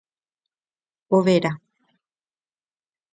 Overa 1.17 1.51